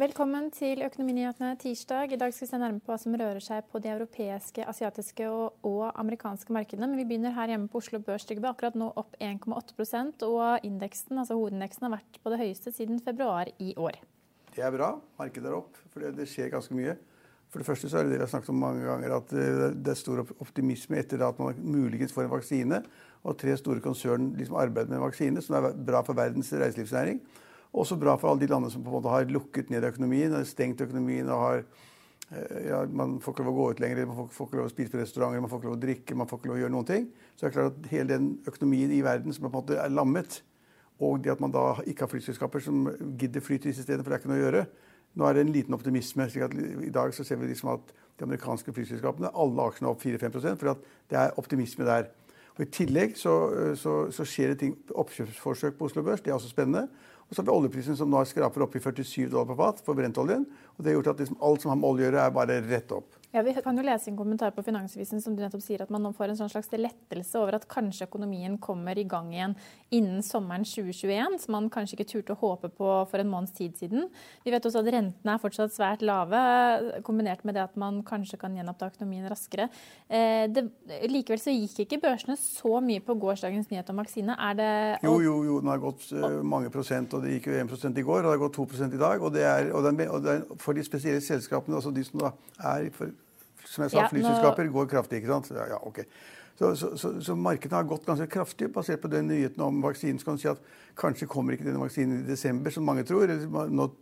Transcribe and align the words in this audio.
Velkommen 0.00 0.46
til 0.48 0.80
Økonominyhetene 0.80 1.58
tirsdag. 1.60 2.14
I 2.14 2.16
dag 2.16 2.32
skal 2.32 2.46
vi 2.46 2.48
se 2.48 2.58
nærmere 2.62 2.80
på 2.80 2.88
hva 2.88 2.96
som 3.02 3.12
rører 3.20 3.42
seg 3.44 3.66
på 3.68 3.82
de 3.84 3.90
europeiske, 3.92 4.64
asiatiske 4.64 5.26
og, 5.28 5.58
og 5.66 5.90
amerikanske 6.00 6.54
markedene. 6.56 6.86
Men 6.88 7.02
vi 7.02 7.04
begynner 7.10 7.34
her 7.36 7.50
hjemme 7.52 7.68
på 7.68 7.82
Oslo 7.82 8.00
Børs. 8.00 8.24
Akkurat 8.24 8.78
nå 8.80 8.88
opp 8.96 9.18
1,8 9.20 10.24
og 10.24 10.64
indeksen, 10.64 11.18
altså 11.20 11.36
hovedindeksen 11.36 11.84
har 11.84 11.92
vært 11.98 12.16
på 12.22 12.32
det 12.32 12.38
høyeste 12.40 12.72
siden 12.72 13.02
februar 13.04 13.50
i 13.60 13.74
år. 13.76 13.98
Det 14.54 14.64
er 14.64 14.72
bra. 14.72 14.88
Markedet 15.20 15.50
er 15.50 15.58
opp, 15.58 15.76
for 15.92 16.06
det, 16.06 16.28
skjer 16.32 16.48
ganske 16.54 16.78
mye. 16.80 16.96
For 17.52 17.60
det 17.60 17.68
første 17.68 17.92
så 17.92 18.00
er 18.00 18.08
det 18.08 18.14
det 18.14 18.22
vi 18.22 18.24
har 18.24 18.32
snakket 18.32 18.54
om 18.54 18.64
mange 18.64 18.88
ganger, 18.88 19.18
at 19.18 19.36
det 19.36 19.92
er 19.92 20.00
stor 20.00 20.24
optimisme 20.40 20.96
etter 21.02 21.26
at 21.28 21.44
man 21.44 21.60
muligens 21.60 22.16
får 22.16 22.24
en 22.24 22.32
vaksine. 22.38 22.80
Og 23.20 23.36
tre 23.36 23.60
store 23.60 23.84
konsern 23.84 24.32
liksom 24.40 24.56
arbeider 24.64 24.94
med 24.94 25.02
en 25.02 25.06
vaksine, 25.10 25.44
som 25.44 25.60
er 25.60 25.74
bra 25.76 26.00
for 26.08 26.16
verdens 26.16 26.56
reiselivsnæring. 26.56 27.20
Også 27.70 27.98
bra 28.00 28.16
for 28.18 28.32
alle 28.32 28.42
de 28.42 28.50
landene 28.50 28.72
som 28.72 28.82
på 28.82 28.90
en 28.90 28.96
måte 28.98 29.12
har 29.12 29.30
lukket 29.30 29.70
ned 29.70 29.86
økonomien, 29.86 30.34
stengt 30.48 30.82
økonomien 30.82 31.28
og 31.30 31.42
har 31.44 31.60
eh, 31.62 32.66
ja, 32.66 32.82
Man 32.90 33.18
får 33.22 33.36
ikke 33.36 33.46
lov 33.46 33.54
å 33.54 33.58
gå 33.60 33.68
ut 33.70 33.82
lenger, 33.84 34.06
man 34.10 34.18
får, 34.18 34.48
ikke 34.48 34.58
lov 34.58 34.66
å 34.66 34.72
spise 34.72 34.92
på 34.92 35.00
restauranter, 35.00 35.42
man 35.44 35.52
får 35.52 35.62
ikke 35.62 35.70
lov 35.70 35.78
å 35.78 35.82
drikke, 35.86 36.18
man 36.18 36.30
får 36.30 36.40
ikke 36.40 36.50
lov 36.50 36.58
å 36.58 36.62
gjøre 36.64 36.74
noen 36.74 36.90
ting. 36.90 37.08
Så 37.36 37.44
det 37.44 37.50
er 37.50 37.56
klart 37.56 37.72
at 37.78 37.90
hele 37.92 38.10
den 38.10 38.30
økonomien 38.50 38.94
i 38.94 39.02
verden 39.06 39.36
som 39.36 39.46
på 39.46 39.52
en 39.52 39.58
måte 39.60 39.78
er 39.78 39.94
lammet, 39.94 40.42
og 41.00 41.22
det 41.24 41.32
at 41.32 41.40
man 41.40 41.54
da 41.54 41.64
ikke 41.88 42.04
har 42.04 42.12
flyselskaper 42.12 42.62
som 42.64 42.88
gidder 43.20 43.44
fly 43.44 43.56
til 43.56 43.70
disse 43.70 43.86
stedene, 43.86 44.04
for 44.04 44.12
det 44.12 44.18
er 44.18 44.24
ikke 44.24 44.32
noe 44.32 44.40
å 44.40 44.44
gjøre. 44.44 44.64
Nå 45.18 45.26
er 45.26 45.36
det 45.36 45.44
en 45.46 45.54
liten 45.54 45.74
optimisme. 45.74 46.26
slik 46.30 46.44
at 46.44 46.54
I 46.54 46.92
dag 46.94 47.14
så 47.14 47.24
ser 47.24 47.40
vi 47.40 47.48
liksom 47.50 47.72
at 47.72 47.94
de 48.18 48.26
amerikanske 48.26 48.72
flyselskapene, 48.76 49.30
alle 49.32 49.64
aksjene 49.64 49.88
er 49.88 49.94
opp 49.94 50.02
4-5% 50.02 50.60
for 50.60 50.74
at 50.74 50.82
det 51.10 51.18
er 51.18 51.38
optimisme 51.40 51.86
der. 51.88 52.10
Og 52.58 52.66
I 52.66 52.68
tillegg 52.74 53.16
så, 53.16 53.32
så, 53.80 53.94
så 54.12 54.26
skjer 54.28 54.52
det 54.52 54.58
ting, 54.60 54.74
oppkjøpsforsøk 54.92 55.78
på 55.78 55.88
Oslo 55.88 56.04
Børs. 56.04 56.20
Det 56.20 56.28
er 56.28 56.36
også 56.36 56.50
spennende. 56.52 56.90
Og 57.30 57.36
så 57.36 57.42
har 57.44 57.46
vi 57.46 57.54
oljeprisen 57.54 57.94
som 57.94 58.10
nå 58.10 58.24
skraper 58.26 58.64
opp 58.66 58.74
i 58.74 58.82
47 58.82 59.28
dollar 59.30 59.46
på 59.46 59.56
fat 59.60 59.84
for 59.86 59.94
brentoljen. 59.94 60.48
Og 60.80 60.84
det 60.84 60.94
har 60.94 61.02
gjort 61.02 61.10
at 61.12 61.18
liksom 61.20 61.36
alt 61.44 61.60
som 61.60 61.74
har 61.74 61.76
med 61.76 61.90
olje 61.90 62.06
å 62.06 62.08
gjøre, 62.08 62.22
er 62.24 62.36
bare 62.40 62.60
rett 62.64 62.92
opp. 62.96 63.20
Ja, 63.30 63.44
Vi 63.46 63.52
kan 63.62 63.76
jo 63.78 63.82
lese 63.86 64.08
en 64.10 64.16
kommentar 64.18 64.50
på 64.50 64.62
Finansvisen 64.66 65.20
som 65.22 65.36
du 65.36 65.42
nettopp 65.44 65.62
sier 65.62 65.84
at 65.84 65.90
man 65.94 66.02
nå 66.02 66.10
får 66.16 66.32
en 66.32 66.38
sånn 66.40 66.50
slags 66.50 66.72
lettelse 66.74 67.38
over 67.38 67.60
at 67.60 67.66
kanskje 67.70 68.08
økonomien 68.08 68.56
kommer 68.58 68.98
i 68.98 69.04
gang 69.06 69.28
igjen 69.30 69.52
innen 69.94 70.24
sommeren 70.26 70.64
2021, 70.66 71.36
som 71.38 71.54
man 71.54 71.68
kanskje 71.70 71.94
ikke 71.94 72.08
turte 72.10 72.34
å 72.34 72.40
håpe 72.40 72.72
på 72.74 72.88
for 73.06 73.22
en 73.22 73.30
måneds 73.30 73.54
tid 73.54 73.76
siden. 73.78 74.08
Vi 74.42 74.50
vet 74.50 74.66
også 74.66 74.82
at 74.82 74.90
rentene 74.90 75.36
er 75.36 75.42
fortsatt 75.42 75.76
svært 75.76 76.02
lave, 76.02 76.40
kombinert 77.06 77.44
med 77.46 77.54
det 77.54 77.62
at 77.68 77.76
man 77.78 78.00
kanskje 78.06 78.40
kan 78.40 78.56
gjenoppta 78.58 78.88
økonomien 78.90 79.30
raskere. 79.30 79.68
Eh, 80.10 80.48
det, 80.50 80.66
likevel 81.06 81.38
så 81.38 81.54
gikk 81.54 81.84
ikke 81.84 82.00
børsene 82.02 82.34
så 82.34 82.82
mye 82.82 83.04
på 83.04 83.14
gårsdagens 83.14 83.70
nyhet 83.70 83.94
om 83.94 84.02
vaksine. 84.02 84.34
Er 84.34 84.58
det 84.58 84.72
Jo, 85.06 85.20
jo, 85.22 85.36
jo, 85.46 85.60
den 85.62 85.70
har 85.70 85.84
gått 85.86 86.08
eh, 86.10 86.40
mange 86.42 86.74
prosent, 86.74 87.14
og 87.14 87.22
det 87.22 87.38
gikk 87.38 87.52
jo 87.52 87.62
1 87.62 87.94
i 87.94 88.06
går, 88.10 88.24
og 88.24 88.32
det 88.32 88.34
har 88.34 88.42
gått 88.42 88.58
2 88.58 88.90
i 88.90 89.02
dag. 89.06 89.22
Og 89.22 89.38
det 89.38 89.46
er, 89.46 89.70
og 89.70 89.86
er, 89.86 90.10
og 90.10 90.30
er 90.34 90.44
for 90.70 90.78
de 90.78 90.84
spesielle 90.86 91.20
selskapene, 91.24 91.76
altså 91.78 91.90
de 91.94 92.04
som 92.06 92.20
da 92.22 92.30
er 92.72 92.90
for, 92.94 93.10
som 93.66 93.82
jeg 93.84 93.90
sa, 93.92 93.96
Ja, 93.98 94.04
nå- 94.06 94.12
flyselskaper 94.14 94.70
går 94.74 94.86
kraftig, 94.94 95.20
ikke 95.20 95.32
sant? 95.34 95.50
Ja, 95.56 95.66
ja 95.74 95.78
ok. 95.82 96.04
Så, 96.60 96.74
så, 96.76 96.90
så, 97.00 97.10
så 97.24 97.34
markedet 97.40 97.72
har 97.72 97.86
gått 97.88 98.04
ganske 98.06 98.26
kraftig 98.30 98.68
basert 98.74 99.00
på 99.00 99.08
den 99.10 99.26
nyheten 99.30 99.62
om 99.64 99.78
vaksinen. 99.82 100.18
Så 100.20 100.28
kan 100.28 100.36
du 100.36 100.42
si 100.42 100.48
at 100.50 100.60
kanskje 101.00 101.28
kommer 101.30 101.56
ikke 101.56 101.64
denne 101.64 101.80
vaksinen 101.80 102.20
i 102.20 102.28
desember, 102.28 102.70
som 102.74 102.84
mange 102.84 103.02
tror, 103.08 103.24
eller 103.24 103.40
som 103.46 103.94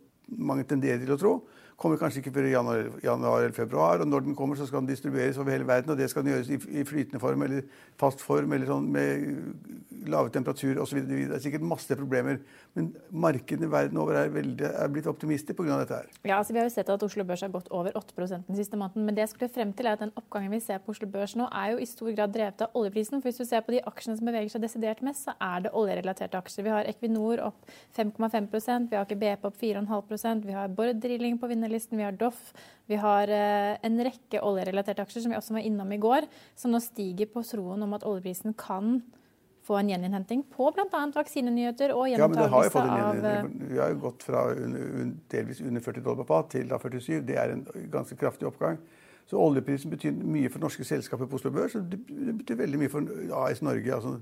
mange 0.51 0.65
tenderer 0.67 0.99
til 1.05 1.15
å 1.15 1.19
tro. 1.21 1.33
Kommer 1.79 1.99
kanskje 1.99 2.19
ikke 2.19 2.33
før 2.35 2.47
i 2.49 2.51
januar, 2.51 2.87
januar 3.03 3.45
eller 3.45 3.55
februar. 3.55 4.01
Og 4.03 4.07
når 4.07 4.25
den 4.25 4.35
kommer, 4.35 4.57
så 4.59 4.67
skal 4.67 4.81
den 4.83 4.89
distribueres 4.89 5.37
over 5.39 5.53
hele 5.53 5.67
verden. 5.67 5.93
Og 5.93 5.97
det 5.97 6.09
skal 6.11 6.25
den 6.25 6.33
gjøres 6.33 6.49
i, 6.51 6.59
i 6.81 6.83
flytende 6.83 7.21
form 7.23 7.45
eller 7.45 7.61
fast 7.99 8.21
form 8.23 8.53
eller 8.53 8.67
sånn 8.67 8.89
med 8.91 10.09
lave 10.09 10.31
temperaturer 10.33 10.81
osv. 10.83 10.99
Det 11.07 11.21
er 11.37 11.43
sikkert 11.43 11.63
masse 11.65 11.95
problemer. 11.95 12.41
Men 12.75 12.91
markedene 13.11 13.69
verden 13.71 13.99
over 14.01 14.19
er, 14.19 14.33
veldig, 14.33 14.67
er 14.69 14.91
blitt 14.91 15.07
optimister 15.07 15.55
pga. 15.55 15.79
dette 15.79 16.01
her. 16.01 16.11
Ja, 16.23 16.37
altså 16.37 16.53
Vi 16.53 16.59
har 16.59 16.67
jo 16.67 16.73
sett 16.73 16.91
at 16.91 17.03
Oslo 17.03 17.23
Børs 17.23 17.45
har 17.45 17.53
gått 17.53 17.71
over 17.71 17.95
8% 17.95 18.47
den 18.47 18.59
siste 18.59 18.77
måneden. 18.77 19.05
Men 19.05 19.15
det 19.15 19.25
jeg 19.25 19.33
skulle 19.33 19.51
frem 19.53 19.73
til 19.73 19.87
er 19.87 19.95
at 19.95 20.03
den 20.03 20.13
oppgangen 20.19 20.51
vi 20.51 20.59
ser 20.63 20.83
på 20.83 20.91
Oslo 20.91 21.07
Børs 21.07 21.37
nå, 21.39 21.47
er 21.47 21.73
jo 21.73 21.79
i 21.79 21.87
stor 21.89 22.11
grad 22.11 22.35
drevet 22.35 22.65
av 22.65 22.75
oljeprisen. 22.75 23.21
For 23.21 23.31
hvis 23.31 23.39
du 23.39 23.47
ser 23.47 23.63
på 23.63 23.75
de 23.75 23.83
aksjene 23.87 24.19
som 24.19 24.27
beveger 24.29 24.51
seg 24.53 24.65
desidert 24.67 25.03
mest, 25.05 25.29
så 25.29 25.37
er 25.39 25.65
det 25.65 25.73
oljerelaterte 25.77 26.39
aksjer. 26.43 26.67
Vi 26.67 26.75
har 26.75 26.91
Equinor 26.91 27.43
opp 27.47 27.71
5,5% 27.95 28.89
vi 28.89 28.97
har 28.97 29.05
Aker 29.05 29.19
BP 29.19 29.47
opp 29.47 29.57
4,5% 29.59 30.45
vi 30.47 30.55
har 30.55 30.71
Borr 30.73 30.93
Drilling 30.93 31.39
på 31.39 31.49
vinnerlisten, 31.69 31.97
vi 31.97 32.03
har 32.03 32.11
Doff. 32.11 32.53
Vi 32.87 32.95
har 32.95 33.27
eh, 33.27 33.77
en 33.81 34.01
rekke 34.03 34.41
oljerelaterte 34.41 35.03
aksjer 35.03 35.23
som 35.23 35.31
vi 35.31 35.37
også 35.37 35.53
var 35.53 35.65
innom 35.65 35.91
i 35.91 36.01
går, 36.01 36.27
som 36.55 36.71
nå 36.71 36.81
stiger 36.81 37.29
på 37.29 37.43
troen 37.43 37.83
om 37.83 37.93
at 37.93 38.03
oljeprisen 38.03 38.55
kan 38.57 39.01
få 39.69 39.77
en 39.77 39.89
gjeninnhenting 39.91 40.43
på 40.49 40.71
bl.a. 40.73 41.01
vaksinenyheter 41.13 41.93
og 41.93 42.07
Ja, 42.09 42.17
gjenopptakelse 42.17 42.81
en 42.81 42.89
av. 42.89 43.51
Vi 43.69 43.77
har 43.77 43.91
jo 43.93 43.99
gått 44.01 44.25
fra 44.25 44.47
un, 44.49 44.73
un, 44.75 45.11
delvis 45.29 45.61
under 45.61 45.83
40 45.85 46.01
dollar 46.01 46.23
på 46.23 46.31
fat 46.31 46.49
til 46.55 46.71
da 46.71 46.79
47. 46.81 47.21
Det 47.27 47.37
er 47.37 47.53
en 47.53 47.67
ganske 47.91 48.17
kraftig 48.17 48.49
oppgang. 48.49 48.79
Så 49.29 49.37
oljeprisen 49.37 49.91
betyr 49.93 50.15
mye 50.25 50.49
for 50.49 50.63
norske 50.63 50.81
selskaper 50.87 51.27
på 51.29 51.37
Oslo 51.37 51.51
Børs. 51.53 51.75
og 51.77 51.83
Det 51.91 52.33
betyr 52.39 52.57
veldig 52.63 52.79
mye 52.81 52.89
for 52.89 53.09
AS 53.43 53.59
Norge, 53.61 53.91
altså 53.93 54.15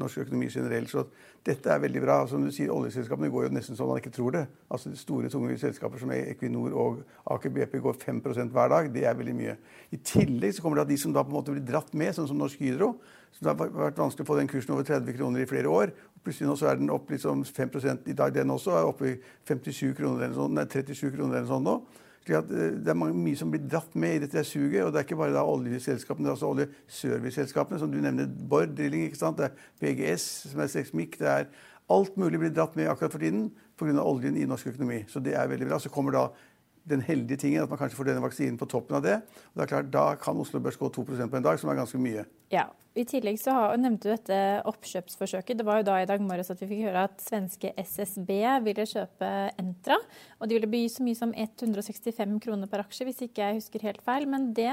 norsk 0.00 0.22
økonomi 0.22 0.48
generelt. 0.48 0.88
Så 0.88 1.02
dette 1.44 1.68
er 1.68 1.82
veldig 1.82 2.00
bra. 2.00 2.16
Som 2.26 2.46
du 2.46 2.48
sier, 2.50 2.72
oljeselskapene 2.72 3.28
går 3.34 3.44
jo 3.44 3.50
nesten 3.52 3.76
som 3.76 3.90
man 3.92 4.00
ikke 4.00 4.14
tror 4.16 4.32
det. 4.32 4.46
Altså 4.72 4.94
Store, 4.96 5.28
tunge 5.28 5.58
selskaper 5.60 6.00
som 6.00 6.14
Equinor 6.16 6.72
og 6.72 7.02
Aker 7.34 7.52
BP 7.52 7.76
går 7.84 8.00
5% 8.06 8.56
hver 8.56 8.72
dag. 8.72 8.88
Det 8.94 9.04
er 9.04 9.18
veldig 9.18 9.34
mye. 9.36 9.58
I 9.92 10.00
tillegg 10.00 10.56
så 10.56 10.64
kommer 10.64 10.80
det 10.80 10.86
at 10.86 10.94
de 10.94 10.98
som 11.04 11.12
da 11.12 11.26
på 11.26 11.34
en 11.34 11.36
måte 11.36 11.52
blir 11.52 11.68
dratt 11.74 11.92
med, 11.92 12.14
sånn 12.16 12.30
som 12.32 12.40
Norsk 12.40 12.64
Hydro, 12.64 12.94
så 13.36 13.44
det 13.44 13.52
har 13.52 13.76
vært 13.76 14.00
vanskelig 14.00 14.24
å 14.24 14.30
få 14.30 14.38
den 14.40 14.48
kursen 14.48 14.72
over 14.72 14.88
30 14.88 15.18
kroner 15.18 15.44
i 15.44 15.50
flere 15.50 15.68
år. 15.68 15.92
Plutselig 16.24 16.48
nå 16.48 16.56
så 16.56 16.70
er 16.72 16.80
den 16.80 16.88
opp 16.96 17.12
liksom 17.12 17.44
5 17.44 17.76
i 18.08 18.16
dag, 18.16 18.32
den 18.32 18.56
også. 18.56 18.72
er 18.72 18.88
oppe 18.88 19.12
i 19.12 19.14
57 19.44 19.92
kroner 20.00 20.24
eller 20.24 20.40
sånn, 20.40 20.56
nei, 20.56 20.64
37 20.64 21.12
kroner 21.12 21.42
eller 21.42 21.52
sånn 21.52 21.68
nå. 21.68 21.78
Eh, 22.28 22.42
Det 22.82 22.88
er 22.88 22.94
mye 22.94 23.36
som 23.36 23.50
blir 23.50 23.62
dratt 23.68 23.94
med 23.94 24.16
i 24.16 24.18
dette 24.26 24.44
suget. 24.44 24.84
Og 24.84 24.92
det 24.92 25.00
er 25.00 25.06
ikke 25.06 25.20
bare 25.20 25.34
da 25.36 25.44
oljeselskapene, 25.46 26.26
det 26.26 26.32
er 26.32 26.36
også 26.36 26.50
oljeserviceselskapene, 26.54 27.78
som 27.78 27.92
du 27.92 28.00
nevner. 28.00 28.26
Bård 28.26 28.74
Drilling, 28.76 29.06
ikke 29.06 29.20
sant? 29.20 29.38
det 29.38 29.50
er 29.50 29.54
PGS, 29.80 30.50
som 30.50 30.60
er 30.60 30.66
Sexmic. 30.66 31.18
Det 31.18 31.28
er 31.28 31.46
alt 31.90 32.16
mulig 32.16 32.40
blir 32.40 32.50
dratt 32.54 32.76
med 32.76 32.88
akkurat 32.90 33.12
for 33.12 33.22
tiden 33.22 33.50
pga. 33.78 34.02
oljen 34.02 34.36
i 34.36 34.44
norsk 34.44 34.66
økonomi. 34.66 35.04
Så 35.08 35.22
det 35.22 35.34
er 35.34 35.46
veldig 35.48 35.68
bra. 35.68 35.78
Så 35.78 35.88
kommer 35.90 36.12
da 36.12 36.28
den 36.88 37.02
heldige 37.04 37.42
tingen 37.42 37.64
at 37.64 37.70
man 37.70 37.80
kanskje 37.80 37.98
får 37.98 38.10
denne 38.10 38.24
vaksinen 38.24 38.58
på 38.60 38.68
toppen 38.70 38.98
av 38.98 39.04
det. 39.06 39.20
Og 39.52 39.60
det 39.60 39.66
er 39.66 39.72
klart, 39.74 39.92
Da 39.94 40.08
kan 40.20 40.40
Oslo 40.40 40.60
Børs 40.62 40.78
gå 40.78 40.90
2% 40.90 41.30
på 41.30 41.36
en 41.38 41.46
dag, 41.46 41.58
som 41.58 41.70
er 41.70 41.80
ganske 41.82 42.00
mye. 42.00 42.26
Ja. 42.54 42.68
I 42.96 43.04
tillegg 43.04 43.36
så 43.36 43.52
har, 43.52 43.74
nevnte 43.76 44.08
du 44.08 44.12
dette 44.14 44.36
oppkjøpsforsøket. 44.70 45.58
Det 45.58 45.64
var 45.68 45.82
jo 45.82 45.84
da 45.84 45.98
i 46.00 46.06
dag 46.08 46.22
morges 46.24 46.48
at 46.48 46.62
vi 46.62 46.68
fikk 46.70 46.86
høre 46.86 47.02
at 47.04 47.20
svenske 47.20 47.74
SSB 47.76 48.30
ville 48.64 48.86
kjøpe 48.88 49.32
Entra. 49.60 49.98
Og 50.40 50.48
de 50.48 50.56
ville 50.56 50.70
by 50.72 50.80
så 50.88 51.04
mye 51.04 51.18
som 51.18 51.34
165 51.36 52.38
kroner 52.46 52.70
per 52.72 52.86
aksje, 52.86 53.04
hvis 53.04 53.20
ikke 53.26 53.42
jeg 53.42 53.58
husker 53.58 53.84
helt 53.84 54.00
feil. 54.06 54.24
Men 54.32 54.48
det 54.56 54.72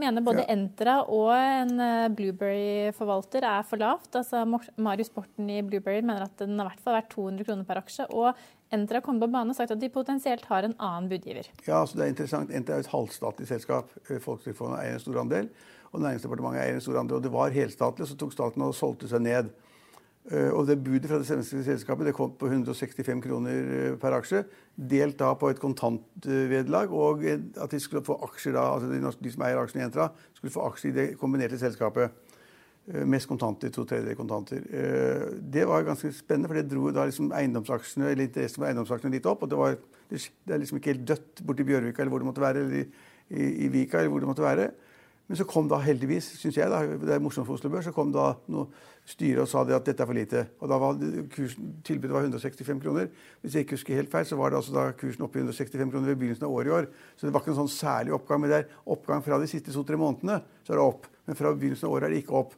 mener 0.00 0.26
både 0.26 0.42
Ja. 0.42 0.48
Entra 0.56 0.96
og 1.06 1.30
en 1.30 1.78
eh, 1.78 2.08
Blueberry-forvalter 2.10 3.46
er 3.46 3.62
for 3.62 3.78
lavt. 3.78 4.10
Altså 4.18 4.42
Marius 4.74 5.14
Borten 5.14 5.46
i 5.54 5.62
Blueberry 5.62 6.02
mener 6.02 6.26
at 6.26 6.34
den 6.42 6.58
har 6.58 6.66
i 6.66 6.74
hvert 6.74 6.82
fall 6.82 6.98
vært 6.98 7.14
200 7.14 7.46
kroner 7.46 7.70
per 7.70 7.84
aksje. 7.84 8.10
Og 8.10 8.34
Entra 8.74 9.00
kommet 9.04 9.24
på 9.24 9.30
banen 9.32 9.54
og 9.54 9.58
sagt 9.58 9.74
at 9.74 9.80
de 9.82 9.90
potensielt 9.92 10.46
har 10.50 10.66
en 10.66 10.76
annen 10.78 11.10
budgiver. 11.12 11.50
Ja, 11.66 11.82
så 11.86 11.98
det 11.98 12.06
er 12.06 12.14
interessant. 12.14 12.52
Entra 12.54 12.78
er 12.78 12.84
et 12.84 12.92
halvstatlig 12.92 13.48
selskap. 13.50 13.92
Eh, 14.08 14.20
Folketrygdfondet 14.22 14.82
eier 14.82 14.98
en 14.98 15.04
stor 15.04 15.20
andel, 15.22 15.50
og 15.92 16.02
Næringsdepartementet 16.02 16.64
eier 16.64 16.80
en 16.80 16.84
stor 16.84 16.98
andel. 17.02 17.20
Og 17.20 17.26
det 17.26 17.34
var 17.34 17.54
helstatlig, 17.54 18.08
så 18.10 18.18
tok 18.18 18.34
staten 18.34 18.66
og 18.66 18.74
solgte 18.76 19.10
seg 19.10 19.22
ned. 19.24 19.52
Eh, 20.32 20.50
Og 20.56 20.66
det 20.66 20.78
budet 20.82 21.10
fra 21.10 21.18
det 21.20 21.28
svenske 21.28 21.60
selskapet 21.66 22.06
det 22.08 22.14
kom 22.16 22.32
på 22.40 22.48
165 22.48 23.20
kroner 23.26 23.72
eh, 23.78 23.96
per 24.00 24.16
aksje. 24.16 24.44
Delt 24.74 25.18
da 25.20 25.34
på 25.36 25.50
et 25.52 25.60
kontantvederlag, 25.60 26.90
og 26.90 27.24
at 27.28 27.70
de 27.70 27.80
skulle 27.80 28.04
få 28.04 28.16
aksjer 28.24 28.56
da, 28.56 28.70
altså 28.74 29.20
de 29.20 29.32
som 29.34 29.44
eier 29.44 29.60
aksjene 29.60 29.84
i 29.84 29.88
Entra, 29.90 30.08
skulle 30.32 30.54
få 30.54 30.64
aksjer 30.70 30.90
i 30.90 30.96
det 30.96 31.06
kombinerte 31.20 31.60
selskapet. 31.60 32.10
Eh, 32.92 33.04
Mest 33.08 33.28
kontanter, 33.30 33.70
to 33.72 33.86
tredjedeler 33.88 34.16
kontanter. 34.18 34.60
Eh, 34.68 35.40
Det 35.40 35.64
var 35.66 35.84
ganske 35.84 36.12
spennende, 36.12 36.48
for 36.48 36.54
det 36.54 36.68
dro 36.68 36.90
da 36.92 37.06
liksom 37.06 37.32
eiendomsaksjene 37.32 38.10
eller 38.10 38.24
interessen 38.28 38.60
for 38.60 38.68
eiendomsaksjene 38.68 39.14
litt 39.16 39.26
opp. 39.26 39.42
og 39.42 39.48
Det, 39.48 39.56
var, 39.56 39.76
det 40.10 40.54
er 40.54 40.58
liksom 40.58 40.78
ikke 40.78 40.92
helt 40.92 41.06
dødt 41.06 41.44
borti 41.46 41.64
Bjørvika 41.64 42.02
eller 42.02 42.10
hvor 42.12 42.20
det 42.20 42.28
måtte 42.28 42.44
være, 42.44 42.60
eller 42.60 42.82
i, 42.82 42.88
i, 43.30 43.64
i 43.64 43.68
Vika 43.68 43.98
eller 43.98 44.12
hvor 44.12 44.20
det 44.20 44.28
måtte 44.28 44.44
være. 44.44 44.72
Men 45.24 45.38
så 45.40 45.46
kom 45.48 45.68
da 45.70 45.78
heldigvis, 45.80 46.26
syns 46.36 46.58
jeg, 46.58 46.68
da, 46.68 46.82
det 46.84 47.14
er 47.14 47.22
morsomt 47.24 47.46
for 47.48 47.56
Oslo 47.56 47.70
Børs, 47.72 47.86
så 47.88 47.94
kom 47.96 48.10
da 48.12 48.34
noe 48.52 48.66
styre 49.08 49.40
og 49.40 49.48
sa 49.48 49.62
det 49.64 49.72
at 49.72 49.86
dette 49.88 50.04
er 50.04 50.08
for 50.10 50.18
lite. 50.18 50.42
Og 50.60 50.68
da 50.68 50.76
var 50.76 50.98
kursen, 51.32 51.70
tilbudet 51.84 52.12
var 52.12 52.26
165 52.28 52.82
kroner. 52.82 53.08
Hvis 53.40 53.56
jeg 53.56 53.64
ikke 53.64 53.78
husker 53.78 53.96
helt 53.96 54.12
feil, 54.12 54.26
så 54.28 54.36
var 54.36 54.52
det 54.52 54.60
altså 54.60 54.74
da 54.76 54.84
kursen 54.92 55.24
oppe 55.24 55.40
i 55.40 55.44
165 55.46 55.88
kroner 55.94 56.12
ved 56.12 56.20
begynnelsen 56.20 56.44
av 56.44 56.52
året 56.52 56.68
i 56.68 56.76
år. 56.76 56.90
Så 57.16 57.24
det 57.24 57.32
var 57.32 57.40
ikke 57.40 57.54
en 57.54 57.60
sånn 57.62 57.72
særlig 57.72 58.12
oppgang. 58.12 58.44
Men 58.44 58.52
det 58.52 58.58
er 58.60 58.76
oppgang 58.92 59.24
fra 59.24 59.40
de 59.40 59.48
siste 59.48 59.72
to-tre 59.72 59.96
månedene, 59.96 60.42
så 60.60 60.74
er 60.74 60.80
det 60.82 60.84
opp. 60.84 61.08
Men 61.24 61.40
fra 61.40 61.54
begynnelsen 61.56 61.88
av 61.88 61.96
året 61.96 62.10
er 62.10 62.12
det 62.12 62.20
ikke 62.20 62.36
opp. 62.44 62.52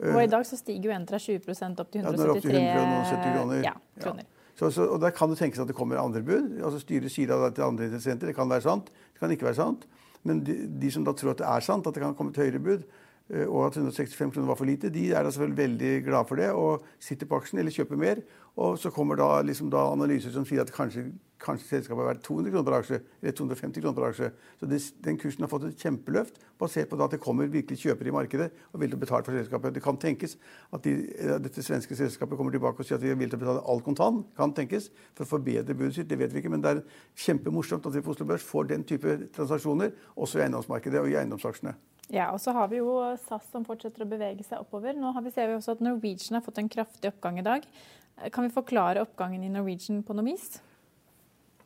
Og 0.00 0.22
i 0.22 0.28
dag 0.32 0.44
så 0.48 0.56
stiger 0.56 0.90
jo 0.90 0.96
Entra 0.96 1.18
20 1.20 1.40
opp 1.80 1.90
til 1.92 2.00
Ja, 2.00 2.12
den 2.12 2.22
er 2.24 2.32
opp 2.32 2.40
til 2.40 2.54
173 2.56 2.60
170 2.80 3.34
kroner. 3.36 3.64
Ja, 3.66 3.74
kroner. 4.00 4.28
Så, 4.56 4.70
så, 4.70 4.86
og 4.92 5.00
Der 5.00 5.12
kan 5.16 5.30
det 5.30 5.38
tenkes 5.40 5.60
at 5.60 5.68
det 5.68 5.76
kommer 5.76 6.00
andre 6.00 6.22
bud. 6.22 6.58
Altså 6.64 6.80
Styret 6.82 7.12
sier 7.12 7.30
det 7.32 7.54
til 7.56 7.64
andre 7.64 7.88
interessenter. 7.88 8.28
Det 8.28 8.36
kan 8.36 8.50
være 8.50 8.64
sant, 8.66 8.90
det 8.92 9.20
kan 9.20 9.32
ikke 9.32 9.48
være 9.48 9.60
sant. 9.60 9.86
Men 10.22 10.42
de, 10.44 10.56
de 10.80 10.90
som 10.92 11.04
da 11.04 11.14
tror 11.16 11.32
at 11.32 11.40
det 11.40 11.48
er 11.48 11.64
sant, 11.64 11.86
at 11.86 11.96
det 11.96 12.02
kan 12.02 12.16
komme 12.16 12.32
et 12.34 12.40
høyere 12.42 12.60
bud, 12.60 12.84
eh, 13.30 13.46
og 13.46 13.70
at 13.70 13.78
165 13.80 14.34
kroner 14.34 14.50
var 14.50 14.58
for 14.60 14.68
lite, 14.68 14.90
de 14.92 15.06
er 15.12 15.24
da 15.24 15.32
selvfølgelig 15.32 15.56
veldig 15.62 15.92
glad 16.04 16.28
for 16.28 16.36
det 16.40 16.50
og 16.52 16.84
sitter 17.00 17.28
på 17.28 17.40
aksjen 17.40 17.62
eller 17.62 17.72
kjøper 17.72 18.00
mer. 18.00 18.20
Og 18.60 18.76
så 18.78 18.92
kommer 18.92 19.16
da, 19.16 19.30
liksom 19.46 19.72
da 19.72 19.86
analyser 19.92 20.34
som 20.34 20.44
sier 20.44 20.60
at 20.64 20.72
kanskje, 20.76 21.08
kanskje 21.40 21.68
selskapet 21.76 22.02
er 22.04 22.08
verdt 22.10 22.22
200 22.26 22.52
kroner 22.52 22.66
per 22.68 22.76
aksje, 22.76 22.98
eller 23.22 23.34
250 23.38 23.82
kroner 23.82 23.96
per 23.96 24.06
aksje. 24.10 24.28
Så 24.60 24.68
det, 24.68 24.80
den 25.04 25.18
kursen 25.20 25.44
har 25.44 25.50
fått 25.52 25.66
et 25.68 25.82
kjempeløft 25.84 26.40
basert 26.60 26.90
på 26.90 26.98
at 27.00 27.14
det 27.14 27.20
kommer 27.22 27.48
virkelig 27.50 27.80
kjøpere 27.80 28.12
i 28.12 28.14
markedet 28.14 28.48
og 28.72 28.82
vil 28.82 28.96
betale 29.00 29.24
for 29.26 29.36
selskapet. 29.36 29.74
Det 29.76 29.84
kan 29.84 30.00
tenkes 30.00 30.36
at 30.72 30.84
de, 30.84 30.94
eh, 31.16 31.36
dette 31.42 31.64
svenske 31.64 31.96
selskapet 31.96 32.38
kommer 32.38 32.52
tilbake 32.52 32.84
og 32.84 32.88
sier 32.88 33.00
at 33.00 33.04
de 33.04 33.14
vil 33.14 33.30
til 33.30 33.40
å 33.40 33.44
betale 33.44 33.64
all 33.66 33.80
kontant. 33.84 34.26
Kan 34.36 34.54
tenkes 34.56 34.90
for 35.14 35.24
å 35.24 35.32
forbedre 35.36 35.74
budet 35.74 35.94
sitt. 35.96 36.08
Det 36.08 36.18
vet 36.20 36.32
vi 36.32 36.42
ikke, 36.42 36.52
men 36.52 36.64
det 36.64 36.76
er 36.76 36.82
kjempemorsomt 37.16 37.86
at 37.86 37.96
vi 37.96 38.04
på 38.04 38.12
Oslo 38.14 38.28
Børs 38.28 38.44
får 38.44 38.68
den 38.68 38.84
type 38.84 39.16
transaksjoner 39.32 39.92
også 40.16 40.40
i 40.40 40.44
eiendomsmarkedet 40.46 41.00
og 41.00 41.08
i 41.08 41.16
eiendomsaksjene. 41.16 41.74
Ja, 42.10 42.32
og 42.34 42.40
så 42.42 42.52
har 42.52 42.66
vi 42.68 42.80
jo 42.80 42.98
SAS 43.22 43.46
som 43.52 43.64
fortsetter 43.64 44.02
å 44.02 44.08
bevege 44.10 44.42
seg 44.42 44.58
oppover. 44.58 44.96
Nå 44.98 45.12
har 45.14 45.22
vi, 45.22 45.30
ser 45.30 45.46
vi 45.46 45.54
også 45.54 45.76
at 45.76 45.84
Norwegian 45.84 46.36
har 46.36 46.42
fått 46.42 46.58
en 46.58 46.68
kraftig 46.68 47.12
oppgang 47.12 47.38
i 47.38 47.46
dag. 47.46 47.68
Kan 48.34 48.44
vi 48.44 48.52
forklare 48.52 49.04
oppgangen 49.04 49.44
i 49.46 49.52
Norwegian 49.52 50.02
på 50.02 50.16
noe 50.18 50.26
vis? 50.26 50.58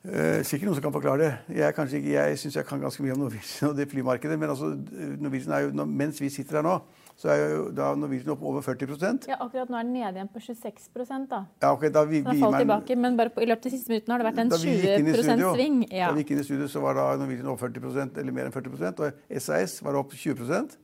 Eh, 0.05 0.43
sikkert 0.45 0.69
noen 0.69 0.77
som 0.77 0.85
kan 0.85 0.93
forklare 0.93 1.17
det. 1.23 1.57
Jeg, 1.57 1.73
kanskje 1.79 1.97
ikke, 2.03 2.11
jeg 2.13 2.37
syns 2.43 2.57
jeg 2.59 2.67
kan 2.69 2.83
ganske 2.83 3.01
mye 3.01 3.15
om 3.15 3.23
Norwegian 3.23 3.71
og 3.71 3.79
det 3.79 3.87
flymarkedet. 3.89 4.37
Men 4.37 4.51
altså, 4.53 4.75
jo, 4.77 5.87
mens 5.89 6.21
vi 6.21 6.29
sitter 6.29 6.59
her 6.61 6.67
nå, 6.67 6.75
så 7.17 7.31
er 7.33 7.39
jo 7.55 7.63
da 7.73 7.93
Norwegian 7.97 8.35
opp 8.35 8.43
over 8.45 8.61
40% 8.67 9.29
Ja, 9.31 9.39
akkurat 9.41 9.71
nå 9.73 9.79
er 9.79 9.87
den 9.87 9.95
nede 9.95 10.19
igjen 10.19 10.29
på 10.35 10.43
26 10.43 10.91
da. 11.31 11.45
ja, 11.63 11.71
ok, 11.73 11.87
da 11.95 12.03
vi, 12.05 12.21
Den 12.21 12.27
har 12.27 12.41
falt 12.43 12.53
men- 12.59 12.65
tilbake, 12.67 12.97
men 13.01 13.17
bare 13.17 13.31
på, 13.33 13.41
i 13.41 13.49
løpet 13.49 13.65
av 13.65 13.71
de 13.71 13.79
siste 13.79 13.89
minuttene 13.95 14.13
har 14.17 14.19
det 14.25 14.27
vært 14.29 14.41
en 14.43 14.49
Da 14.53 14.59
vi 14.61 14.75
gikk 14.75 14.99
inn 14.99 15.09
i 15.09 15.15
20 15.15 15.23
studio, 15.23 15.53
sving. 15.55 15.79
Ja. 15.89 16.09
Da 16.11 16.13
vi 16.19 16.25
gikk 16.25 16.33
inn 16.35 16.43
i 16.43 16.47
studio, 16.51 16.67
så 16.69 16.83
var 16.85 16.99
da 16.99 17.07
Norwegian 17.23 17.49
opp 17.55 17.63
40% 17.63 18.19
eller 18.21 18.33
mer 18.35 18.51
enn 18.51 18.53
40% 18.53 19.01
og 19.07 19.23
SAS 19.41 19.79
var 19.87 19.95
opp 20.03 20.13
20% 20.13 20.77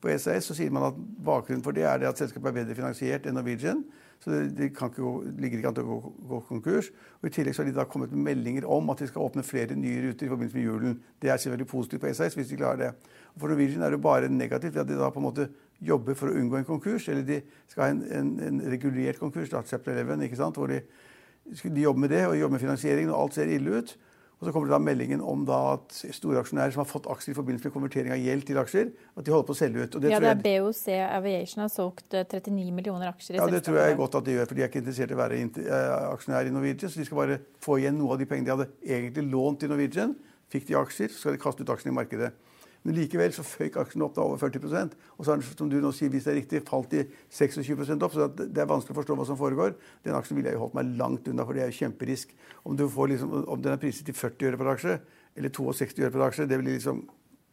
På 0.00 0.08
SAS 0.18 0.48
så 0.48 0.56
sier 0.56 0.70
man 0.72 0.88
at 0.88 0.96
bakgrunnen 0.96 1.62
for 1.62 1.72
det 1.76 1.84
er 1.84 1.98
det 1.98 2.08
at 2.08 2.18
selskapet 2.24 2.48
er 2.54 2.62
bedre 2.62 2.74
finansiert 2.78 3.26
enn 3.26 3.36
Norwegian. 3.36 3.84
Så 4.22 4.38
ikke 4.62 4.88
gå, 4.94 5.12
ligger 5.42 5.58
ikke 5.58 5.70
an 5.72 5.76
til 5.76 5.86
å 5.88 5.96
gå, 5.96 6.12
gå 6.30 6.40
konkurs. 6.46 6.92
Og 7.20 7.26
I 7.26 7.32
tillegg 7.34 7.56
så 7.56 7.64
har 7.64 7.70
de 7.70 7.74
da 7.74 7.86
kommet 7.90 8.12
med 8.14 8.22
meldinger 8.28 8.68
om 8.70 8.92
at 8.94 9.02
de 9.02 9.08
skal 9.10 9.24
åpne 9.24 9.42
flere 9.42 9.74
nye 9.74 10.04
ruter 10.04 10.28
i 10.28 10.30
forbindelse 10.30 10.58
med 10.60 10.68
julen. 10.68 10.96
Det 11.18 11.32
er 11.32 11.40
selvfølgelig 11.42 11.70
positivt 11.72 12.04
på 12.04 12.12
SAS 12.14 12.38
hvis 12.38 12.52
de 12.52 12.60
klarer 12.60 12.82
det. 12.84 12.90
Og 13.34 13.42
for 13.42 13.50
Norwegian 13.50 13.82
er 13.82 13.96
det 13.96 14.02
bare 14.04 14.30
negativt 14.30 14.76
ved 14.76 14.84
at 14.84 14.92
de 14.92 15.00
da 15.00 15.10
på 15.10 15.18
en 15.18 15.26
måte 15.26 15.48
jobber 15.82 16.14
for 16.14 16.30
å 16.30 16.36
unngå 16.38 16.60
en 16.60 16.68
konkurs. 16.68 17.08
Eller 17.10 17.26
de 17.26 17.40
skal 17.66 17.84
ha 17.88 17.90
en, 17.96 18.04
en, 18.20 18.36
en 18.46 18.62
regulert 18.70 19.18
konkurs, 19.18 19.50
da, 19.50 19.64
chapter 19.66 19.98
11, 19.98 20.22
ikke 20.28 20.38
sant? 20.38 20.60
hvor 20.60 20.70
de 20.70 20.84
de 21.44 21.82
jobber 21.82 22.00
med 22.00 22.08
det 22.08 22.26
og 22.26 22.38
jobber 22.38 22.52
med 22.52 22.60
finansieringen, 22.60 23.10
og 23.10 23.22
alt 23.22 23.34
ser 23.34 23.50
ille 23.50 23.78
ut. 23.78 23.96
Og 24.42 24.48
så 24.48 24.52
kommer 24.56 24.66
det 24.66 24.74
da 24.74 24.78
meldingen 24.82 25.20
om 25.22 25.44
da 25.46 25.56
at 25.76 26.00
storaksjonærer 26.16 26.72
som 26.74 26.80
har 26.82 26.88
fått 26.90 27.04
aksjer 27.12 27.30
i 27.30 27.36
forbindelse 27.36 27.68
med 27.68 27.74
konvertering 27.76 28.10
av 28.10 28.18
gjeld 28.18 28.42
til 28.48 28.58
aksjer, 28.58 28.88
at 29.14 29.22
de 29.22 29.30
holder 29.30 29.46
på 29.46 29.54
å 29.54 29.58
selge 29.60 29.84
ut. 29.84 29.98
Det, 30.02 30.10
ja, 30.10 30.18
tror 30.18 30.26
det 30.26 30.32
er 30.32 30.64
BOC 30.64 30.80
Aviation 31.06 31.62
har 31.62 31.70
solgt 31.70 32.16
eh, 32.18 32.26
39 32.26 32.74
millioner 32.74 33.12
aksjer 33.12 33.36
i 33.36 33.38
ja, 33.38 33.46
det 33.46 33.60
selskapet. 33.60 33.68
tror 33.68 33.78
jeg 33.78 34.00
godt 34.00 34.16
at 34.18 34.26
de 34.26 34.34
gjør, 34.34 34.48
for 34.50 34.58
de 34.58 34.64
er 34.64 34.72
ikke 34.72 34.82
interessert 34.82 35.14
i 35.14 35.16
å 35.16 35.20
være 35.20 35.38
eh, 35.46 35.94
aksjonær 36.08 36.50
i 36.50 36.54
Norwegian. 36.56 36.90
Så 36.90 36.98
de 36.98 37.06
skal 37.06 37.20
bare 37.20 37.38
få 37.62 37.78
igjen 37.78 37.94
noe 38.00 38.16
av 38.16 38.18
de 38.18 38.26
pengene 38.32 38.48
de 38.48 38.54
hadde 38.56 38.96
egentlig 38.98 39.28
lånt 39.30 39.62
til 39.62 39.70
Norwegian. 39.70 40.16
Fikk 40.50 40.66
de 40.72 40.78
aksjer, 40.82 41.14
så 41.14 41.22
skal 41.22 41.38
de 41.38 41.42
kaste 41.46 41.62
ut 41.62 41.70
aksjene 41.76 41.94
i 41.94 41.98
markedet. 42.02 42.32
Men 42.82 42.96
likevel 42.96 43.30
så 43.34 43.44
føyk 43.46 43.76
aksjen 43.78 44.02
opp 44.02 44.16
da 44.16 44.24
over 44.24 44.40
40 44.42 44.90
Og 45.16 45.24
så 45.24 45.30
har 45.30 45.38
den, 45.38 45.46
som 45.46 45.70
du 45.70 45.78
nå 45.80 45.92
sier, 45.94 46.10
hvis 46.10 46.26
det 46.26 46.32
er 46.32 46.38
riktig, 46.40 46.62
falt 46.66 46.90
de 46.90 47.04
26 47.30 47.94
opp. 48.02 48.12
Så 48.12 48.28
det 48.34 48.58
er 48.58 48.70
vanskelig 48.70 48.96
å 48.96 48.98
forstå 48.98 49.16
hva 49.18 49.26
som 49.28 49.38
foregår. 49.38 49.76
Den 50.02 50.18
aksjen 50.18 50.36
ville 50.36 50.50
jeg 50.50 50.58
jo 50.58 50.64
holdt 50.64 50.76
meg 50.80 50.92
langt 50.98 51.30
unna, 51.30 51.46
for 51.46 51.54
det 51.54 51.62
er 51.62 51.70
jo 51.70 51.78
kjemperisk. 51.84 52.34
Om, 52.66 52.76
liksom, 52.76 53.34
om 53.46 53.62
den 53.62 53.76
er 53.76 53.82
priset 53.82 54.06
til 54.08 54.18
40 54.18 54.50
øre 54.50 54.60
per 54.60 54.74
aksje, 54.74 55.00
eller 55.38 55.54
62 55.54 56.02
øre 56.02 56.14
per 56.16 56.26
aksje, 56.26 56.48
det 56.50 56.58
blir 56.58 56.74
liksom 56.74 57.04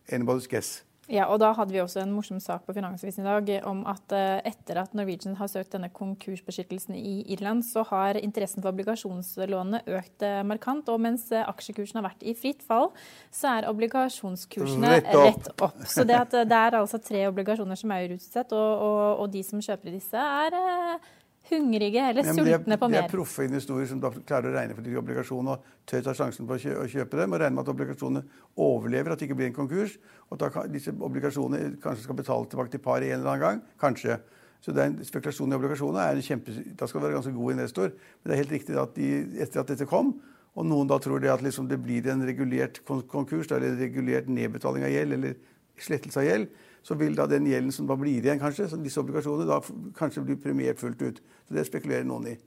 anybody's 0.09 0.49
guess. 0.49 0.79
Ja, 1.09 1.25
og 1.33 1.39
da 1.41 1.49
hadde 1.57 1.73
vi 1.73 1.81
også 1.81 2.03
en 2.03 2.11
morsom 2.13 2.37
sak 2.43 2.67
på 2.67 2.73
Finansavisen 2.77 3.23
i 3.23 3.27
dag 3.27 3.49
om 3.67 3.81
at 3.89 4.13
eh, 4.13 4.41
etter 4.51 4.77
at 4.83 4.93
Norwegian 4.97 5.39
har 5.39 5.49
søkt 5.49 5.73
denne 5.73 5.89
konkursbeskyttelsen 5.89 6.93
i 6.97 7.23
Irland, 7.33 7.63
så 7.65 7.81
har 7.89 8.19
interessen 8.21 8.61
for 8.61 8.69
obligasjonslånene 8.69 9.81
økt 9.97 10.25
eh, 10.25 10.41
markant. 10.45 10.91
Og 10.93 11.01
mens 11.01 11.25
eh, 11.33 11.45
aksjekursen 11.49 11.97
har 11.97 12.05
vært 12.11 12.21
i 12.21 12.35
fritt 12.37 12.61
fall, 12.65 12.91
så 13.33 13.55
er 13.55 13.69
obligasjonskursene 13.71 14.93
Rett 14.99 15.09
opp. 15.15 15.25
rett 15.25 15.49
opp. 15.57 15.81
Så 15.89 16.05
det, 16.05 16.19
at 16.19 16.37
eh, 16.37 16.45
det 16.49 16.61
er 16.61 16.77
altså 16.77 17.01
tre 17.01 17.25
obligasjoner 17.31 17.79
som 17.79 17.95
er 17.97 18.13
utsatt, 18.19 18.53
og, 18.53 18.85
og, 18.85 19.23
og 19.23 19.33
de 19.33 19.41
som 19.47 19.65
kjøper 19.65 19.97
disse, 19.97 20.29
er 20.45 20.59
eh, 20.61 21.09
hungrige 21.51 22.01
eller 22.09 22.23
Ja, 22.23 22.33
sultne 22.33 22.77
på 22.79 22.87
De 22.87 22.91
mer. 22.95 23.03
er 23.03 23.09
proffe 23.11 23.45
investorer 23.47 23.87
som 23.87 24.01
klarer 24.01 24.49
å 24.49 24.55
regne 24.55 24.75
for 24.75 24.81
de 24.85 24.95
obligasjonene 24.97 25.55
og 25.55 25.63
tør 25.85 26.03
ta 26.03 26.13
sjansen 26.13 26.47
på 26.47 26.55
å 26.55 26.59
kjø- 26.61 26.77
å 26.83 26.87
kjøpe 26.87 27.17
dem 27.17 27.33
og 27.33 27.39
regne 27.41 27.55
med 27.55 27.67
at 27.67 27.73
obligasjonene 27.75 28.23
overlever, 28.57 29.11
at 29.11 29.19
det 29.19 29.29
ikke 29.29 29.37
blir 29.39 29.47
en 29.51 29.53
konkurs. 29.53 29.97
Og 30.31 30.41
at 30.41 30.71
disse 30.71 30.91
obligasjonene 30.91 31.79
kanskje 31.81 32.03
skal 32.03 32.15
betale 32.15 32.45
tilbake 32.49 32.71
til 32.71 32.79
par 32.79 33.01
en 33.01 33.11
eller 33.19 33.31
annen 33.33 33.39
gang. 33.41 33.61
Kanskje. 33.79 34.19
Så 34.61 34.73
det 34.75 34.81
er 34.83 34.89
en 34.91 35.05
spekulasjon 35.05 35.51
i 35.53 35.55
obligasjoner 35.55 35.99
er 36.03 36.15
en 36.19 36.21
kjempe, 36.21 36.51
da 36.75 36.85
skal 36.85 36.99
du 37.01 37.07
være 37.07 37.15
ganske 37.21 37.33
god 37.33 37.51
investor. 37.53 37.93
Men 37.93 38.25
det 38.25 38.33
er 38.35 38.41
helt 38.43 38.51
riktig 38.57 38.75
at 38.77 38.93
de, 38.95 39.07
etter 39.39 39.59
at 39.61 39.67
dette 39.71 39.87
kom, 39.87 40.19
og 40.55 40.65
noen 40.65 40.87
da 40.89 40.97
tror 40.99 41.21
det 41.21 41.29
at 41.31 41.41
liksom 41.41 41.69
det 41.69 41.77
blir 41.81 42.05
en 42.11 42.25
regulert 42.27 42.81
konkurs, 42.85 43.47
eller 43.51 43.69
en 43.69 43.79
regulert 43.79 44.27
nedbetaling 44.27 44.83
av 44.83 44.91
gjeld, 44.91 45.13
eller 45.13 45.35
slettelse 45.83 46.21
av 46.21 46.27
gjeld, 46.27 46.51
så 46.83 46.95
vil 46.99 47.17
da 47.17 47.25
den 47.27 47.47
gjelden 47.49 47.73
som 47.75 47.87
da 47.89 47.97
blir 47.99 48.21
igjen, 48.21 48.39
kanskje, 48.39 48.69
disse 48.83 49.01
obligasjonene, 49.01 49.49
da 49.49 49.59
kanskje 49.97 50.23
blir 50.25 50.39
premiert 50.41 50.79
fullt 50.79 51.01
ut. 51.03 51.19
Så 51.47 51.57
det 51.57 51.67
spekulerer 51.67 52.07
noen 52.07 52.31
i. 52.33 52.37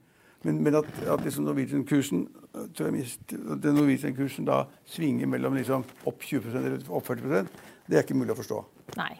Men, 0.43 0.57
men 0.65 0.75
at, 0.75 0.89
at 1.07 1.21
liksom 1.23 1.45
Norwegian-kursen 1.47 2.25
at 2.53 2.81
den 3.63 3.77
Norwegian-kursen 3.77 4.45
da 4.45 4.65
svinger 4.89 5.29
mellom 5.31 5.55
liksom 5.55 5.85
opp 6.09 6.25
20% 6.25 6.57
eller 6.59 6.83
opp 6.89 7.07
40% 7.07 7.47
det 7.87 7.97
er 7.97 8.05
ikke 8.05 8.17
mulig 8.17 8.35
å 8.35 8.39
forstå. 8.39 8.59
Nei. 8.99 9.13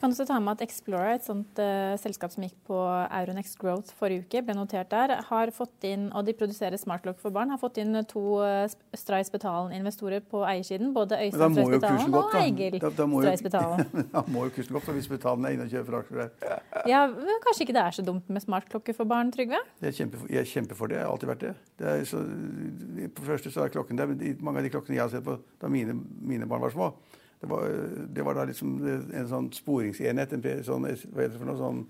Kan 0.00 0.14
også 0.14 0.24
ta 0.24 0.38
med 0.40 0.56
at 0.56 0.62
Explorer, 0.64 1.18
et 1.18 1.26
sånt 1.26 1.58
uh, 1.60 1.92
selskap 2.00 2.32
som 2.32 2.44
gikk 2.46 2.56
på 2.64 2.76
Euronext 3.04 3.58
Growth 3.60 3.92
forrige 3.98 4.24
uke, 4.24 4.40
ble 4.46 4.54
notert 4.56 4.88
der, 4.92 5.12
har 5.28 5.52
fått 5.52 5.84
inn, 5.84 6.06
og 6.16 6.24
de 6.24 6.32
produserer 6.36 6.80
smartlock 6.80 7.18
for 7.20 7.34
barn, 7.34 7.52
har 7.52 7.60
fått 7.60 7.82
inn 7.82 7.98
to 8.08 8.38
uh, 8.40 8.64
Stray 8.96 9.26
Spetalen-investorer 9.28 10.24
på 10.24 10.40
eiersiden. 10.48 10.94
Både 10.96 11.18
Øystein 11.20 11.58
Stray 11.58 11.68
Spetalen 11.74 12.16
og. 12.16 12.32
Egil 12.40 12.78
Stray 12.80 13.36
Spetalen. 13.42 13.84
da 14.14 14.24
må 14.32 14.46
jo 14.48 14.54
kursen 14.56 14.72
gå 14.72 14.80
opp 14.80 14.90
hvis 14.96 15.10
Spetalen 15.10 15.44
er 15.50 15.58
inne 15.58 15.68
og 15.68 15.76
kjøper 15.76 16.00
aksjer 16.00 16.22
der. 16.24 16.58
Ja, 16.88 17.04
kanskje 17.44 17.68
ikke 17.68 17.76
det 17.76 17.84
er 17.84 18.00
så 18.00 18.06
dumt 18.06 18.32
med 18.32 18.46
smartklokker 18.46 18.96
for 18.96 19.10
barn, 19.10 19.34
Trygve? 19.36 19.60
Jeg 19.84 19.92
er, 19.92 19.96
kjempe, 20.00 20.24
jeg 20.32 20.48
kjemper 20.48 20.80
for 20.80 20.88
det. 20.88 21.02
Jeg 21.02 21.08
har 21.10 21.12
alltid 21.12 21.34
vært 21.34 21.44
det. 21.44 21.54
det 21.82 21.92
er 21.92 22.08
så, 22.08 22.24
på 22.24 23.20
det 23.20 23.28
første 23.34 23.52
så 23.52 23.66
er 23.66 23.76
klokken 23.76 24.00
der, 24.00 24.08
men 24.08 24.40
mange 24.40 24.62
av 24.62 24.64
de 24.64 24.72
klokkene 24.72 24.96
jeg 24.96 25.04
har 25.04 25.12
sett 25.12 25.28
på 25.28 25.36
da 25.60 25.68
mine, 25.68 26.00
mine 26.24 26.48
barn 26.48 26.64
var 26.64 26.72
små, 26.72 26.94
det 27.40 27.48
var, 27.48 27.70
det 28.14 28.24
var 28.24 28.36
da 28.36 28.44
liksom 28.50 28.76
en 28.86 29.28
sånn 29.30 29.48
sporingsenhet, 29.56 30.32
en 30.36 30.44
sånn, 30.66 30.84
hva 30.84 31.24
heter 31.24 31.32
det 31.34 31.40
for 31.40 31.48
noe 31.48 31.60
sånn 31.60 31.80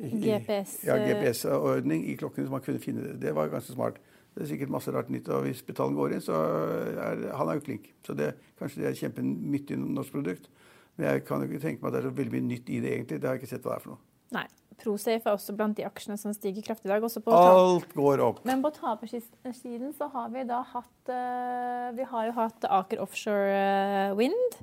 GPS-ordning 0.00 0.40
GPS, 0.40 0.72
Ja, 0.88 0.96
eh. 0.96 1.06
GPS-ordning 1.06 2.06
i 2.10 2.16
klokkene, 2.18 2.48
så 2.48 2.50
man 2.56 2.64
kunne 2.64 2.82
finne 2.82 3.04
det. 3.04 3.20
Det 3.22 3.34
var 3.36 3.52
ganske 3.52 3.76
smart. 3.76 4.00
Det 4.34 4.42
er 4.42 4.48
sikkert 4.50 4.72
masse 4.74 4.90
rart 4.90 5.10
nytt, 5.14 5.28
og 5.30 5.44
hvis 5.46 5.62
Betalen 5.62 5.94
går 5.94 6.16
inn, 6.16 6.24
så 6.24 6.34
er 6.34 7.20
han 7.38 7.48
er 7.48 7.60
jo 7.60 7.66
klink. 7.68 7.92
Så 8.02 8.16
det, 8.18 8.32
kanskje 8.58 8.82
det 8.82 8.88
er 8.90 8.98
kjempenyttig 9.04 9.78
norsk 9.78 10.16
produkt. 10.16 10.48
Men 10.96 11.06
jeg 11.12 11.24
kan 11.28 11.42
jo 11.42 11.46
ikke 11.46 11.62
tenke 11.62 11.82
meg 11.82 11.90
at 11.90 11.94
det 11.94 12.00
er 12.00 12.08
så 12.10 12.16
veldig 12.18 12.34
mye 12.34 12.48
nytt 12.48 12.70
i 12.74 12.80
det 12.82 12.90
egentlig. 12.96 13.20
Det 13.20 13.28
har 13.28 13.36
jeg 13.36 13.44
ikke 13.44 13.52
sett 13.54 13.62
hva 13.62 13.76
det 13.76 13.78
er 13.78 13.84
for 13.84 13.94
noe. 13.94 14.02
Nei. 14.34 14.46
Prosafe 14.80 15.28
er 15.30 15.36
også 15.36 15.54
blant 15.56 15.76
de 15.78 15.84
aksjene 15.86 16.16
som 16.20 16.34
stiger 16.34 16.64
kraftig 16.66 16.88
i 16.88 16.92
dag. 16.92 17.04
Også 17.04 17.22
på 17.24 17.34
Alt 17.34 17.92
går 17.96 18.22
opp. 18.24 18.44
Men 18.48 18.62
på 18.64 18.72
tapersiden 18.74 19.92
så 19.96 20.08
har 20.12 20.30
vi 20.34 20.44
da 20.48 20.60
hatt 20.74 21.12
eh, 21.12 21.90
Vi 21.98 22.06
har 22.10 22.30
jo 22.30 22.36
hatt 22.38 22.68
Aker 22.68 23.02
Offshore 23.04 23.58
eh, 23.58 24.14
Wind. 24.18 24.58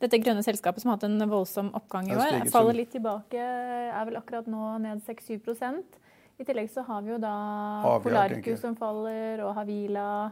Dette 0.00 0.20
grønne 0.22 0.42
selskapet 0.44 0.80
som 0.80 0.90
har 0.90 0.96
hatt 0.96 1.08
en 1.10 1.28
voldsom 1.28 1.72
oppgang 1.76 2.08
i 2.08 2.14
år. 2.16 2.46
Faller 2.52 2.78
litt 2.78 2.92
tilbake, 2.94 3.40
er 3.40 4.06
vel 4.08 4.16
akkurat 4.16 4.46
nå 4.48 4.78
ned 4.80 5.02
6-7 5.04 5.36
I 6.40 6.46
tillegg 6.48 6.70
så 6.72 6.86
har 6.86 7.02
vi 7.04 7.12
jo 7.12 7.18
da. 7.20 7.34
Polarcus 8.00 8.62
som 8.62 8.78
faller, 8.80 9.42
og 9.44 9.52
Havila. 9.58 10.30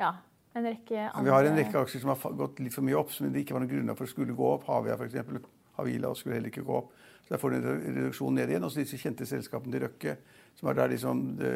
Ja, 0.00 0.14
en 0.56 0.64
rekke 0.70 1.10
andre 1.10 1.26
Vi 1.26 1.34
har 1.34 1.50
en 1.50 1.60
rekke 1.60 1.82
aksjer 1.84 2.00
som 2.00 2.14
har 2.14 2.38
gått 2.40 2.64
litt 2.64 2.74
for 2.74 2.86
mye 2.86 2.96
opp, 2.96 3.12
som 3.12 3.28
det 3.28 3.44
ikke 3.44 3.58
var 3.58 3.66
noe 3.66 3.72
grunnlag 3.74 4.00
for 4.00 4.10
skulle 4.10 4.36
gå 4.38 4.48
opp. 4.54 4.64
Havia 4.70 4.96
f.eks. 4.96 5.44
Havila 5.76 6.14
skulle 6.16 6.38
heller 6.38 6.54
ikke 6.54 6.64
gå 6.64 6.80
opp. 6.80 6.94
Så 7.24 7.34
Der 7.34 7.40
får 7.40 7.50
du 7.50 7.56
en 7.56 7.96
reduksjon 7.96 8.34
ned 8.34 8.50
igjen. 8.52 8.64
Og 8.64 8.72
så 8.72 8.82
disse 8.82 9.00
kjente 9.00 9.26
selskapene 9.26 9.72
til 9.72 9.86
Røkke, 9.86 10.16
som 10.58 10.68
er 10.68 10.76
der 10.78 10.92
liksom 10.92 11.22
de, 11.38 11.54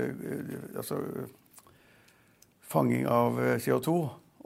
det, 0.48 0.62
altså, 0.76 1.02
fanging 2.68 3.06
av 3.08 3.38
eh, 3.40 3.58
CO2 3.60 3.98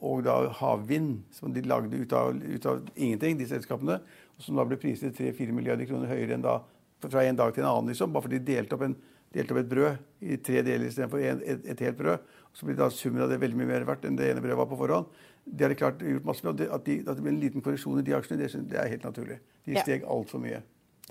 og 0.03 0.25
da 0.27 0.35
havvind, 0.59 1.21
som 1.31 1.53
de 1.55 1.63
lagde 1.63 1.95
ut 1.95 2.13
av, 2.17 2.35
ut 2.35 2.67
av 2.67 2.83
ingenting, 2.97 3.39
de 3.39 3.47
selskapene. 3.47 4.01
Og 4.35 4.43
som 4.43 4.59
da 4.59 4.67
ble 4.67 4.79
priset 4.83 5.15
3-4 5.15 5.55
milliarder 5.55 5.87
kroner 5.87 6.11
høyere 6.11 6.35
enn 6.37 6.43
da, 6.43 6.59
fra 7.07 7.23
en 7.27 7.39
dag 7.39 7.55
til 7.55 7.65
en 7.65 7.71
annen, 7.71 7.93
liksom, 7.93 8.11
bare 8.15 8.27
fordi 8.27 8.41
de 8.43 8.57
delte 8.57 8.75
opp, 8.75 8.83
en, 8.87 8.97
delte 9.35 9.55
opp 9.55 9.61
et 9.63 9.71
brød 9.71 10.27
i 10.27 10.39
tre 10.43 10.63
deler 10.67 10.91
istedenfor 10.91 11.23
et, 11.23 11.71
et, 11.71 11.85
helt 11.87 11.99
brød. 11.99 12.27
Og 12.51 12.59
så 12.59 12.67
blir 12.67 12.79
da 12.79 12.91
summen 12.95 13.23
av 13.23 13.31
det 13.31 13.39
veldig 13.43 13.59
mye 13.61 13.71
mer 13.71 13.87
verdt 13.89 14.09
enn 14.09 14.19
det 14.19 14.33
ene 14.33 14.43
brødet 14.43 14.59
var 14.59 14.71
på 14.71 14.79
forhånd. 14.83 15.23
Det 15.47 15.67
har 15.67 15.73
de 15.73 15.79
klart 15.79 16.03
gjort 16.07 16.27
masse 16.27 16.47
med. 16.47 16.67
At, 16.67 16.85
de, 16.87 16.99
at 17.07 17.15
det 17.15 17.23
blir 17.23 17.35
en 17.35 17.43
liten 17.43 17.65
korreksjon 17.65 18.03
i 18.03 18.07
de 18.07 18.15
aksjene, 18.19 18.43
det, 18.43 18.67
det 18.71 18.79
er 18.83 18.91
helt 18.97 19.07
naturlig. 19.07 19.39
De 19.67 19.79
steg 19.79 20.07
altfor 20.11 20.43
mye. 20.43 20.63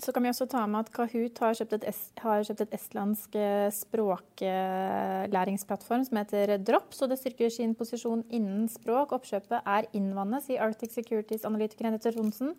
Så 0.02 0.10
kan 0.10 0.24
vi 0.24 0.30
også 0.32 0.48
ta 0.50 0.64
med 0.66 0.80
at 0.82 0.88
Kahoot 0.90 1.38
har 1.44 1.52
kjøpt, 1.54 1.76
et, 1.78 1.84
har 2.24 2.42
kjøpt 2.42 2.62
et 2.64 2.72
estlandsk 2.74 3.36
eh, 3.38 3.70
språklæringsplattform 3.76 6.02
som 6.08 6.18
heter 6.18 6.58
Drops, 6.58 6.98
og 7.04 7.08
det 7.12 7.18
styrker 7.20 7.46
sin 7.54 7.74
posisjon 7.78 8.24
innen 8.34 8.64
språk. 8.72 9.12
Oppkjøpet 9.14 9.60
er 9.62 9.86
innvannet, 9.94 10.42
sier 10.48 10.64
Arctic 10.66 10.90
Securities-analytikeren 10.96 11.92
Henriette 11.92 12.10
Tronsen. 12.16 12.50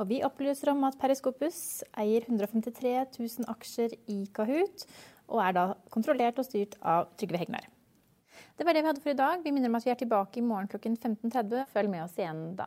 Og 0.00 0.04
vi 0.10 0.18
opplyser 0.26 0.72
om 0.74 0.82
at 0.88 0.98
Periscopus 0.98 1.60
eier 1.94 2.26
153 2.26 3.06
000 3.20 3.46
aksjer 3.54 3.94
i 4.10 4.26
Kahoot, 4.34 4.78
og 5.30 5.38
er 5.46 5.52
da 5.60 5.64
kontrollert 5.94 6.42
og 6.42 6.46
styrt 6.48 6.74
av 6.82 7.06
Trygve 7.14 7.38
Hegnar. 7.44 7.64
Det 8.58 8.66
var 8.66 8.74
det 8.74 8.82
vi 8.82 8.90
hadde 8.90 9.04
for 9.06 9.14
i 9.14 9.22
dag. 9.22 9.46
Vi 9.46 9.54
minner 9.54 9.70
om 9.70 9.78
at 9.78 9.86
vi 9.86 9.94
er 9.94 10.02
tilbake 10.02 10.42
i 10.42 10.44
morgen 10.44 10.66
klokken 10.74 10.98
15.30. 10.98 11.70
Følg 11.70 11.88
med 11.94 12.02
oss 12.08 12.18
igjen 12.18 12.58
da. 12.58 12.66